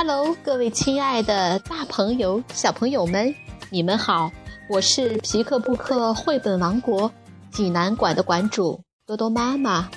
[0.00, 3.34] Hello，各位亲爱的大朋友、小朋友们，
[3.68, 4.30] 你们好！
[4.70, 7.10] 我是皮克布克绘本王国
[7.50, 9.90] 济南馆的馆主多多妈妈。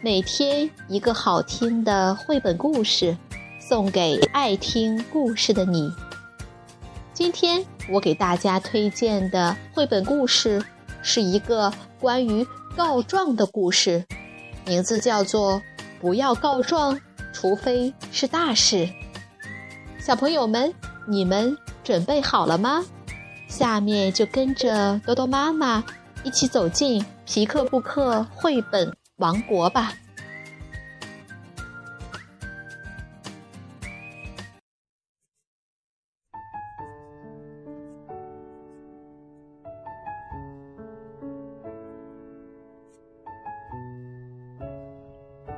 [0.00, 3.14] 每天一个好听的绘本故事，
[3.60, 5.92] 送给爱听故事的你。
[7.12, 10.64] 今天我给大家推荐的绘本故事
[11.02, 11.70] 是一个
[12.00, 14.06] 关于告状的故事，
[14.64, 15.56] 名字叫做
[16.00, 16.98] 《不要告状，
[17.34, 18.76] 除非是大事》。
[20.04, 20.70] 小朋友们，
[21.06, 22.84] 你们准备好了吗？
[23.48, 25.82] 下面就跟着多多妈妈
[26.22, 28.94] 一起走进皮克布克绘本。
[29.16, 29.94] 王国吧！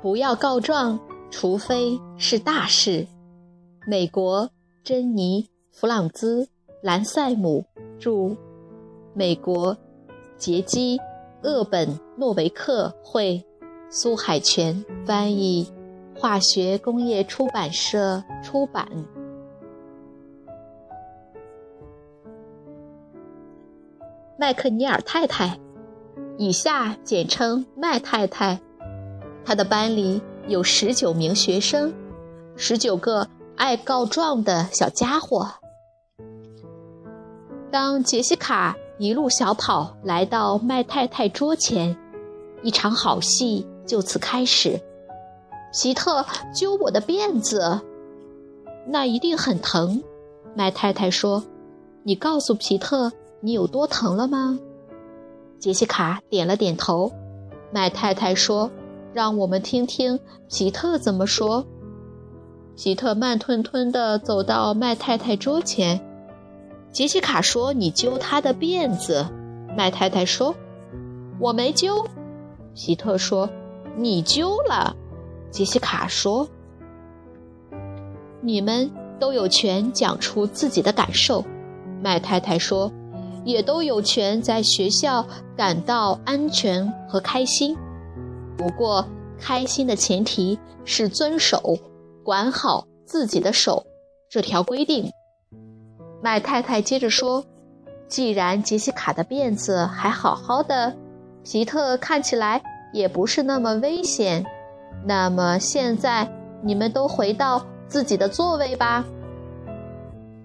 [0.00, 3.04] 不要告状，除非是大事。
[3.90, 4.50] 美国
[4.84, 6.44] 珍妮·弗朗兹·
[6.82, 7.64] 兰塞姆
[7.98, 8.36] 著，
[9.14, 9.78] 美国
[10.36, 11.00] 杰基。
[11.42, 13.42] 厄本·诺维克绘，
[13.88, 15.72] 苏海泉翻译，
[16.14, 18.86] 化学工业出版社出版。
[24.36, 25.58] 麦克尼尔太太，
[26.36, 28.60] 以下简称麦太太。
[29.46, 31.94] 她的班里有十九名学生，
[32.54, 33.26] 十九个
[33.58, 35.50] 爱告状的小家伙。
[37.70, 38.74] 当杰西卡。
[39.00, 41.96] 一路小跑来到麦太太桌前，
[42.64, 44.80] 一场好戏就此开始。
[45.72, 47.80] 皮特揪我的辫子，
[48.88, 50.02] 那一定很疼。
[50.56, 51.44] 麦太太说
[52.02, 54.58] ：“你告诉皮特你有多疼了吗？”
[55.60, 57.12] 杰西卡点了点头。
[57.70, 58.68] 麦太太说
[59.14, 61.64] ：“让我们听听皮特怎么说。”
[62.80, 66.00] 皮特慢吞吞地走到麦太太桌前。
[66.92, 69.26] 杰西卡说：“你揪他的辫子。”
[69.76, 70.54] 麦太太说
[71.40, 72.06] ：“我没揪。”
[72.76, 73.50] 皮特说
[73.98, 74.94] ：“你揪了。”
[75.50, 76.48] 杰西卡说
[78.40, 78.88] ：“你们
[79.18, 81.44] 都有权讲出自己的感受。”
[82.00, 82.92] 麦太太说
[83.44, 85.26] ：“也都有权在学校
[85.56, 87.76] 感到安全和开心。
[88.56, 89.04] 不过，
[89.40, 91.76] 开心的前提是遵守
[92.28, 93.86] ‘管好自己的手’
[94.28, 95.10] 这条规定。”
[96.20, 97.42] 麦太太接着说
[98.06, 100.94] ：“既然杰西卡的辫子还好好的，
[101.42, 102.62] 皮特看起来
[102.92, 104.44] 也不是那么危险，
[105.06, 106.30] 那么现在
[106.62, 109.06] 你们都回到自己的座位吧。”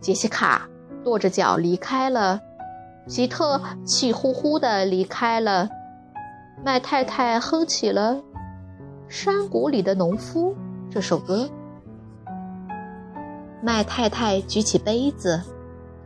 [0.00, 0.66] 杰西卡
[1.04, 2.40] 跺着脚离开了，
[3.06, 5.68] 皮特气呼呼地离开了。
[6.64, 8.14] 麦太太哼起了
[9.10, 10.52] 《山谷里的农夫》
[10.90, 11.46] 这首歌。
[13.62, 15.42] 麦太太举起杯子。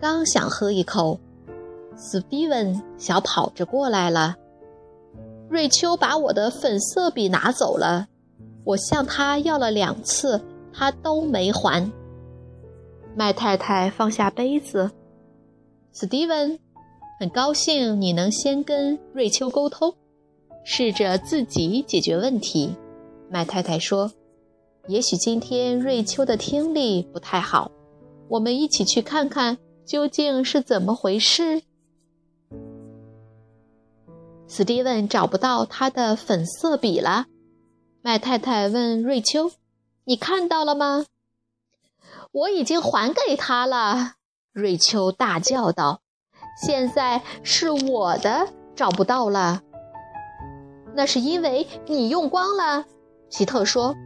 [0.01, 1.21] 刚想喝一口，
[1.95, 4.37] 斯蒂文小跑着过来了。
[5.49, 8.07] 瑞秋把我的粉色笔拿走了，
[8.65, 10.41] 我向他要了两次，
[10.73, 11.91] 他都没还。
[13.15, 14.91] 麦太太放下杯子，
[15.93, 16.59] 斯蒂文，
[17.19, 19.93] 很高兴你能先跟瑞秋沟通，
[20.65, 22.77] 试着自己解决问题。
[23.29, 24.13] 麦太太说
[24.89, 27.71] ：“也许今天瑞秋的听力不太好，
[28.29, 29.59] 我们一起去看看。”
[29.91, 31.63] 究竟是怎么回事？
[34.47, 37.27] 史蒂文找不到他的粉色笔了。
[38.01, 39.51] 麦太太问瑞秋
[40.07, 41.07] ：“你看到了吗
[42.31, 44.13] ？”“我已经还给他了。”
[44.55, 46.03] 瑞秋大叫道。
[46.65, 49.63] “现在是我的找不到了。
[50.95, 52.85] ”“那是因为你用光了。”
[53.29, 53.97] 皮特说，“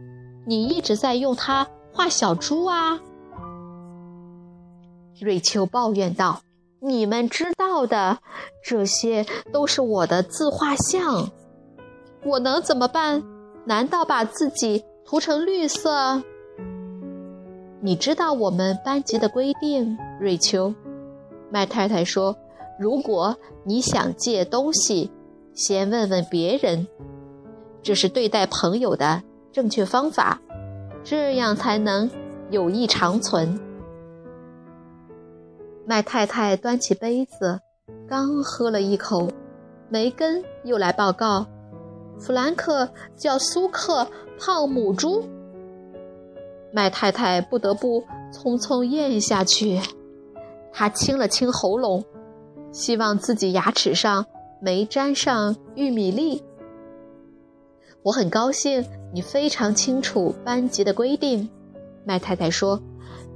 [0.45, 2.99] 你一直在用它画小猪啊。”
[5.19, 6.41] 瑞秋抱怨道
[6.79, 8.19] ：“你们知道的，
[8.63, 11.29] 这些都是我的自画像，
[12.25, 13.23] 我能怎么办？
[13.65, 16.21] 难道把自己涂成绿色？”
[17.81, 20.73] 你知道我们班级的规定，瑞秋。
[21.51, 22.35] 麦太太说
[22.79, 25.11] ：“如果你想借东西，
[25.53, 26.87] 先问问别人，
[27.83, 29.21] 这是对待朋友的
[29.55, 30.37] 正确方法，
[31.01, 32.11] 这样才能
[32.49, 33.57] 友谊长存。”
[35.87, 37.61] 麦太太端起杯子，
[38.05, 39.29] 刚喝了一口，
[39.87, 41.45] 梅根又来报告
[42.19, 44.05] ：“弗兰克叫苏克
[44.37, 45.23] 胖母猪。”
[46.73, 48.03] 麦太太不得不
[48.33, 49.79] 匆匆咽下去。
[50.73, 52.03] 她清了清喉咙，
[52.73, 54.25] 希望自己牙齿上
[54.59, 56.43] 没沾上玉米粒。
[58.05, 61.49] 我很高兴你非常清楚班级的规定，
[62.03, 62.79] 麦太太说：“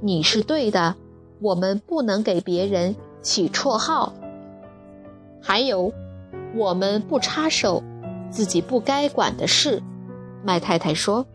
[0.00, 0.94] 你是对的，
[1.40, 4.14] 我们不能给别人起绰号。
[5.42, 5.92] 还有，
[6.54, 7.82] 我们不插手
[8.30, 9.82] 自己不该管的事。
[10.44, 11.26] 麦太太说：“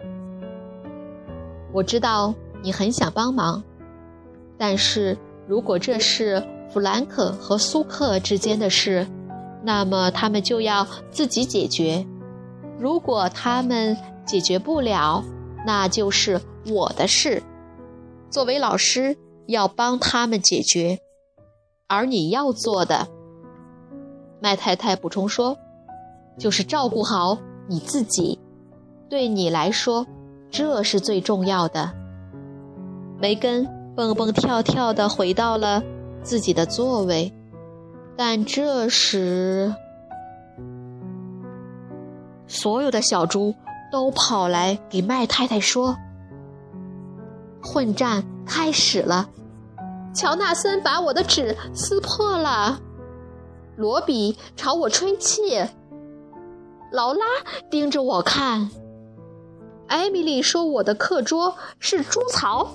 [1.75, 2.33] 我知道
[2.63, 3.61] 你很想帮忙，
[4.57, 9.05] 但是如果这是弗兰克和苏克之间的事，
[9.61, 12.05] 那么他们就要自己解决。
[12.79, 15.23] 如果他们解决不了，
[15.65, 17.41] 那就是我的事。
[18.29, 19.17] 作为老师，
[19.47, 20.99] 要帮他们解决。
[21.87, 23.07] 而你要做的，
[24.41, 25.57] 麦太太补充说，
[26.37, 27.37] 就是照顾好
[27.67, 28.39] 你自己。”
[29.07, 30.07] 对你来说，
[30.49, 31.93] 这是最重要的。
[33.19, 35.83] 梅根蹦蹦跳跳地回到了
[36.23, 37.31] 自己的座位，
[38.17, 39.73] 但这时，
[42.47, 43.53] 所有的小猪
[43.91, 45.95] 都跑来给麦太太说
[47.61, 49.29] ：“混战开始了！
[50.13, 52.79] 乔纳森把我的纸撕破了，
[53.75, 55.57] 罗比朝我吹气，
[56.91, 57.25] 劳拉
[57.69, 58.69] 盯着我看。”
[59.87, 62.69] 艾米丽说：“我的课桌是猪槽。”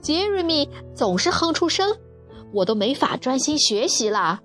[0.00, 1.96] 杰瑞米总是哼出声，
[2.52, 4.40] 我都没法专心学习了。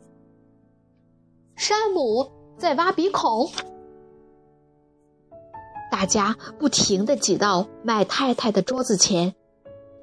[1.56, 3.50] 山姆在挖鼻孔，
[5.90, 9.34] 大家不停地挤到麦太太的桌子前，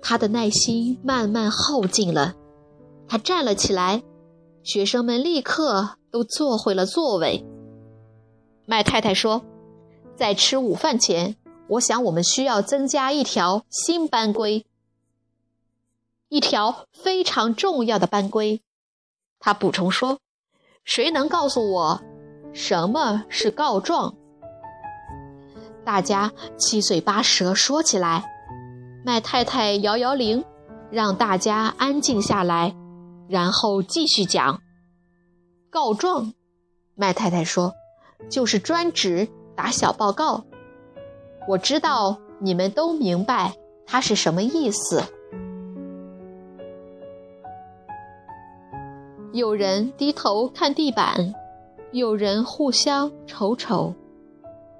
[0.00, 2.34] 他的耐心慢慢耗尽了。
[3.06, 4.02] 他站了起来，
[4.62, 7.44] 学生们立刻都坐回了座位。
[8.64, 9.44] 麦太太说。
[10.16, 11.36] 在吃午饭前，
[11.68, 14.64] 我想我们需要增加一条新班规，
[16.30, 18.62] 一条非常重要的班规。
[19.38, 20.20] 他补充说
[20.84, 22.00] ：“谁能告诉我
[22.56, 24.14] 什么是告状？”
[25.84, 28.24] 大家七嘴八舌说起来。
[29.04, 30.42] 麦太太摇摇铃，
[30.90, 32.74] 让大家安静下来，
[33.28, 34.60] 然后继续讲。
[35.70, 36.32] 告状，
[36.94, 37.74] 麦太太说
[38.28, 40.44] ：“就是专指。”打小报告，
[41.48, 43.54] 我知道你们都明白
[43.86, 45.02] 它是什么意思。
[49.32, 51.32] 有人低头看地板，
[51.96, 53.94] 有人互相瞅瞅，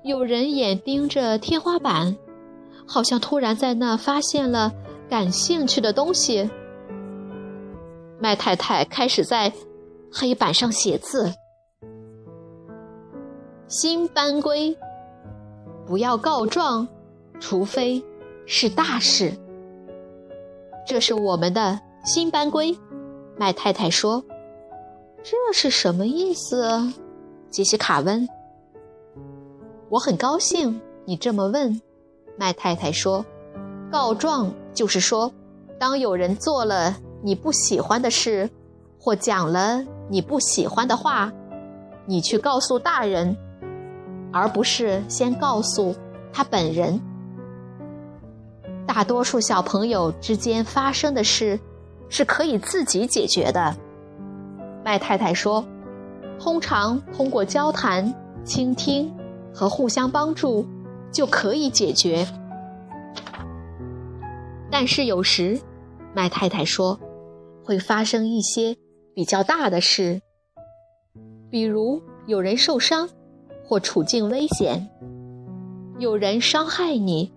[0.03, 2.15] 有人眼盯着天花板，
[2.87, 4.71] 好像突然在那发现了
[5.09, 6.51] 感兴趣的东西。
[8.21, 9.51] 麦太太开始在
[10.13, 11.33] 黑板上写字。
[13.67, 14.77] 新班规：
[15.87, 16.87] 不要告状，
[17.41, 18.05] 除非
[18.45, 19.33] 是大事。
[20.87, 22.77] 这是我们的新班规。
[23.39, 24.23] 麦太太说
[25.25, 26.93] ：“这是什么意思？”
[27.57, 28.29] 杰西卡问。
[29.89, 31.81] “我很高兴你这么问。”
[32.37, 33.25] 麦太太说
[33.91, 35.33] ：“告状就是说，
[35.79, 38.51] 当有人做了你不喜欢的事，
[39.01, 41.33] 或讲了你不喜欢的话，
[42.05, 43.35] 你去告诉大人。”
[44.35, 45.95] 而不是先告诉
[46.31, 47.01] 他本人。
[48.87, 51.59] 大多数小朋友之间发生的事
[52.11, 53.75] 是可以自己解决的，
[54.85, 55.65] 麦太太说，
[56.39, 59.13] 通常通过交谈、倾听
[59.53, 60.67] 和互相帮助
[61.11, 62.27] 就可以解决。
[64.71, 65.61] 但是有时，
[66.15, 66.99] 麦太太说，
[67.65, 68.77] 会发生一些
[69.15, 70.21] 比较大的事，
[71.51, 73.09] 比如有人受伤。
[73.69, 74.89] 或处境危险，
[75.99, 77.33] 有人伤害你，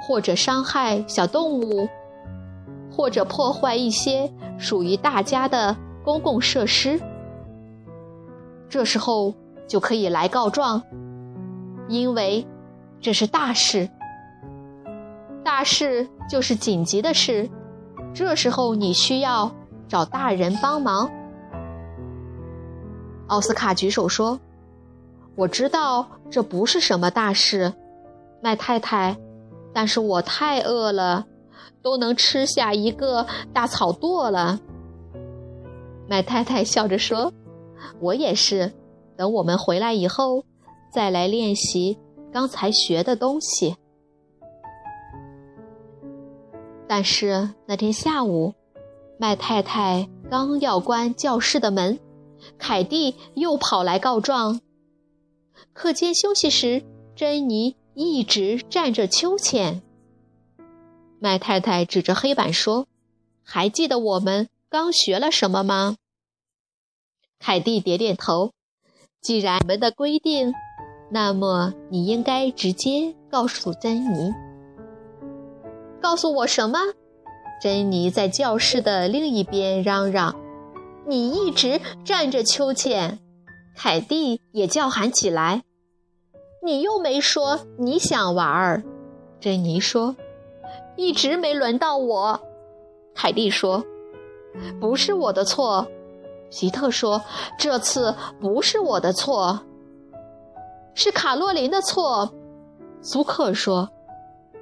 [0.00, 1.86] 或者伤害小动物，
[2.90, 6.98] 或者破坏一些属于大家的公共设施，
[8.76, 9.32] 这时候
[9.66, 10.82] 就可以来告状，
[11.88, 12.46] 因为
[13.00, 13.88] 这是大事。
[15.42, 17.48] 大事就是紧急的事，
[18.12, 19.50] 这时候你需要
[19.88, 21.10] 找大人帮忙。
[23.28, 24.38] 奥斯卡举手说。
[25.36, 27.72] 我知道这不是什么大事，
[28.42, 29.16] 麦太太，
[29.72, 31.24] 但是我太饿了，
[31.80, 34.60] 都能吃下一个大草垛了。
[36.06, 37.32] 麦太太笑着说
[38.00, 38.72] ：“我也是，
[39.16, 40.44] 等我们回来以后，
[40.92, 41.98] 再来练习
[42.32, 43.76] 刚才学的东西。”
[46.88, 48.54] 但是那天下午，
[49.18, 51.98] 麦太太刚要关教室的门，
[52.58, 54.60] 凯蒂又跑来告状。
[55.72, 56.84] 课间休息时，
[57.16, 59.82] 珍妮一直站着秋千。
[61.18, 62.86] 麦太太指着黑板说
[63.42, 65.96] ：“还记得我们刚学了什么吗？”
[67.38, 68.52] 凯蒂点点头。
[69.20, 70.54] 既然我们的规定，
[71.10, 74.32] 那么你应该直接告诉珍妮。
[76.00, 76.78] 告诉我什么？
[77.60, 80.36] 珍妮在教室的另一边嚷嚷
[81.08, 83.18] ：“你一直站着，秋千。”
[83.76, 85.62] 凯蒂也叫喊起来
[86.64, 88.82] ：“你又没说你想玩儿。”
[89.40, 90.16] 珍妮说
[90.96, 92.40] ：“一直没轮到我。”
[93.14, 93.84] 凯蒂说
[94.80, 95.86] ：“不是我的错。”
[96.50, 97.22] 皮特说
[97.58, 99.60] ：“这次不是我的错，
[100.94, 102.32] 是卡洛琳的错。”
[103.02, 103.90] 苏克说：“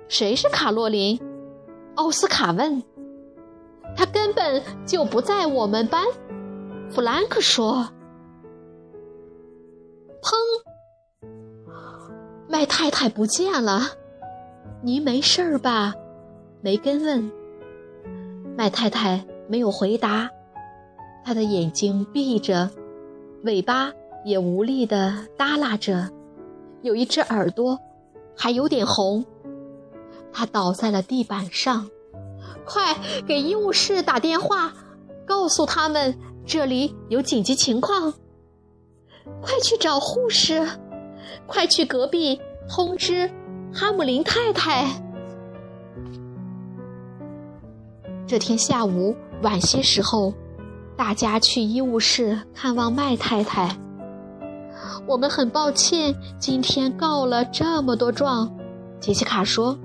[0.09, 1.21] 谁是卡洛琳？”
[1.97, 2.83] 奥斯卡问。
[3.97, 6.05] “他根本就不在我们班。”
[6.91, 7.88] 弗兰克说。
[10.23, 10.33] 砰！
[12.49, 13.83] 麦太太不见了。
[14.83, 15.95] 您没事儿吧？
[16.61, 17.31] 梅根问。
[18.57, 20.31] 麦太太没有回答。
[21.25, 22.71] 他的眼睛闭着，
[23.45, 23.90] 尾巴
[24.25, 26.11] 也无力地耷拉着，
[26.83, 27.78] 有一只耳朵
[28.37, 29.25] 还有点红。
[30.31, 31.88] 他倒在了地板上。
[32.66, 34.73] 快给医务室打电话，
[35.26, 38.12] 告诉他们这里有紧急情况。
[39.40, 40.66] 快去找护士，
[41.47, 43.31] 快去隔壁通知
[43.73, 45.02] 哈姆林太太。
[48.26, 50.33] 这天下午晚些时候。
[50.97, 53.77] 大家去医务室看望麦太太。
[55.07, 58.51] 我们很抱歉，今天告了这么多状。
[59.01, 59.79] 杰西卡说：“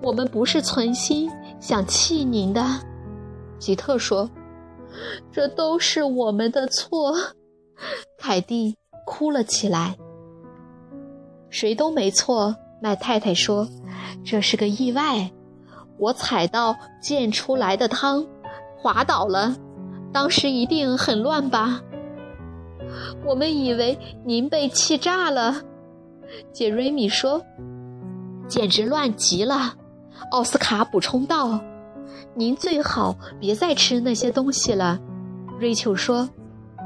[0.00, 1.30] 我们不是存心
[1.60, 2.64] 想气您的。”
[3.58, 4.30] 吉特说
[5.32, 7.14] ：“这都是我们的错。”
[8.18, 9.96] 凯蒂哭了起来。
[11.50, 13.68] 谁都没错，麦太太说
[14.24, 15.30] ：“这是个意外。
[15.98, 18.24] 我踩到溅出来的汤，
[18.78, 19.54] 滑倒了。”
[20.12, 21.82] 当时一定很乱吧？
[23.24, 25.62] 我们以为您被气炸了，
[26.52, 27.42] 杰瑞米说
[28.48, 29.74] ：“简直乱极了。”
[30.32, 31.60] 奥斯卡补充道
[32.34, 34.98] ：“您最好别再吃那些东西了。”
[35.60, 36.28] 瑞秋说：“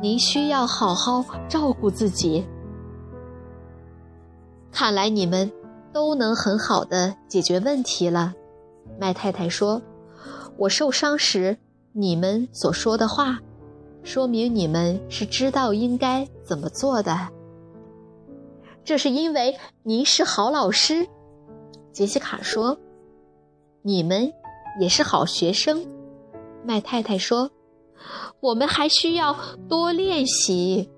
[0.02, 2.44] 您需要好好照顾自己。”
[4.70, 5.50] 看来你们
[5.92, 8.34] 都能很好的解决问题了，
[9.00, 9.80] 麦太太说
[10.58, 11.56] ：“我受伤时。”
[11.96, 13.38] 你们所说的话，
[14.02, 17.28] 说明你们是知道应该怎么做的。
[18.84, 21.06] 这是因为您是好老师，
[21.92, 22.76] 杰西卡说。
[23.82, 24.32] 你们
[24.80, 25.86] 也是好学生，
[26.64, 27.52] 麦太太说。
[28.40, 29.36] 我们还需要
[29.68, 30.90] 多练习，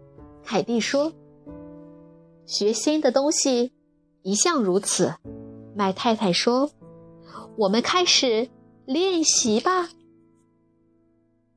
[0.42, 1.12] 凯蒂说。
[2.46, 3.72] 学新的东西
[4.22, 5.12] 一向如此，
[5.74, 6.70] 麦太太说。
[7.58, 8.48] 我们开始
[8.86, 9.90] 练习吧。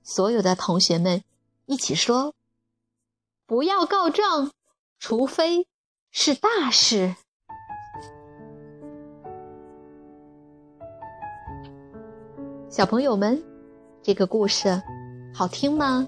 [0.09, 1.23] 所有的同学们
[1.67, 2.33] 一起说
[3.45, 4.49] ：“不要告状，
[4.97, 5.67] 除非
[6.09, 7.13] 是大事。”
[12.71, 13.43] 小朋友们，
[14.01, 14.81] 这个故事
[15.31, 16.07] 好听吗？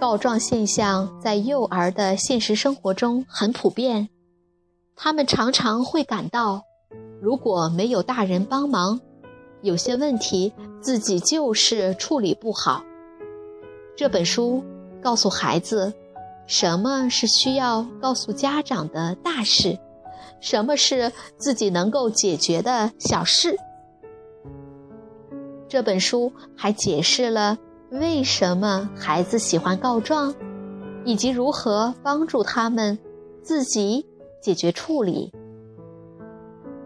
[0.00, 4.08] 告状现象在幼儿的现实生活中很普遍，
[4.96, 6.64] 他们常常会感到，
[7.20, 9.00] 如果没有大人帮忙。
[9.62, 12.84] 有些问题自己就是处理不好。
[13.96, 14.62] 这本书
[15.00, 15.92] 告诉孩子，
[16.46, 19.78] 什么是需要告诉家长的大事，
[20.40, 23.56] 什么是自己能够解决的小事。
[25.68, 27.56] 这本书还解释了
[27.90, 30.34] 为什么孩子喜欢告状，
[31.04, 32.98] 以及如何帮助他们
[33.42, 34.04] 自己
[34.42, 35.32] 解决处理。